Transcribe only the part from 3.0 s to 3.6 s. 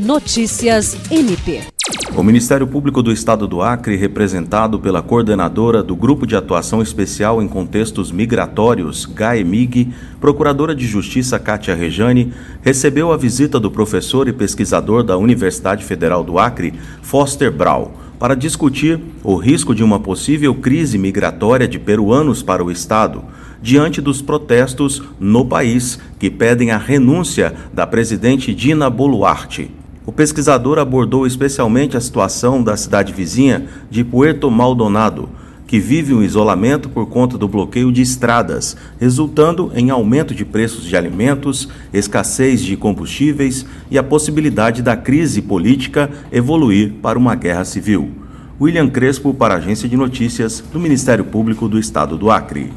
do Estado do